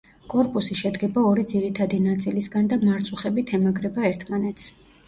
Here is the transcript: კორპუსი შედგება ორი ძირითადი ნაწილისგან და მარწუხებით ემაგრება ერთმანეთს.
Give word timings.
კორპუსი 0.33 0.77
შედგება 0.79 1.25
ორი 1.33 1.45
ძირითადი 1.53 2.01
ნაწილისგან 2.09 2.73
და 2.73 2.81
მარწუხებით 2.87 3.57
ემაგრება 3.61 4.13
ერთმანეთს. 4.13 4.71